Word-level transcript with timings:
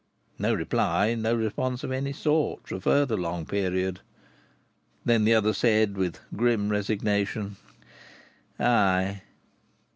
No 0.39 0.55
reply, 0.55 1.13
no 1.13 1.35
response 1.35 1.83
of 1.83 1.91
any 1.91 2.11
sort, 2.11 2.67
for 2.67 2.77
a 2.77 2.81
further 2.81 3.15
long 3.15 3.45
period! 3.45 3.99
Then 5.05 5.25
the 5.25 5.35
other 5.35 5.53
said, 5.53 5.95
with 5.95 6.17
grim 6.35 6.69
resignation: 6.69 7.57
"Ay!" 8.59 9.21